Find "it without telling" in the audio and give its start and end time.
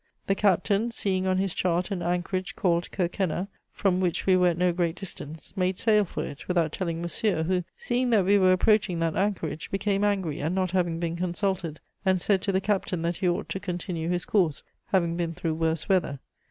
6.25-7.03